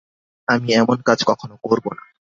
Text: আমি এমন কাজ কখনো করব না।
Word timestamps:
আমি 0.47 0.69
এমন 0.73 0.97
কাজ 1.07 1.19
কখনো 1.23 1.55
করব 1.63 1.85
না। 1.97 2.03